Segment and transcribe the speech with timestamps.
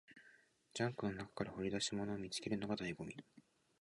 [0.73, 3.15] ジャンクの中から掘り出し物を見つけるのが醍醐味